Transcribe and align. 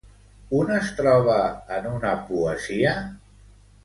Un 0.59 0.69
es 0.77 0.87
troba 0.99 1.35
en 1.75 1.85
una 1.89 2.13
poesia? 2.31 2.95